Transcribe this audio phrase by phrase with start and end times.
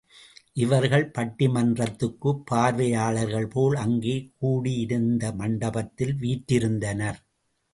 [0.53, 7.21] இவர்கள் பட்டிமன்றத்துப் பார்வையாளர்கள் போல் அங்கே கட்டியிருந்த மண்டபத்தில் வீற்றிருந்தனர்.